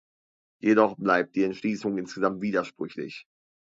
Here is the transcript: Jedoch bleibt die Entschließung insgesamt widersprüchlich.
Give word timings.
Jedoch 0.63 0.95
bleibt 0.97 1.35
die 1.35 1.43
Entschließung 1.43 1.99
insgesamt 1.99 2.41
widersprüchlich. 2.41 3.27